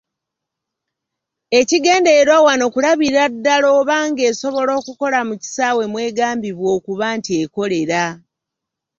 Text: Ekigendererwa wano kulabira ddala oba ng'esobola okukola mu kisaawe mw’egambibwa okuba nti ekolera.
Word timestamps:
Ekigendererwa 1.59 2.37
wano 2.47 2.65
kulabira 2.73 3.23
ddala 3.33 3.67
oba 3.79 3.97
ng'esobola 4.09 4.71
okukola 4.79 5.19
mu 5.27 5.35
kisaawe 5.41 5.83
mw’egambibwa 5.91 6.67
okuba 6.77 7.07
nti 7.17 7.31
ekolera. 7.43 8.03